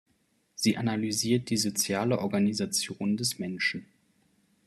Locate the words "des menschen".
3.17-3.85